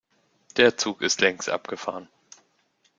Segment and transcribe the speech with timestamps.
[0.57, 2.07] Der Zug ist längst abgefahren.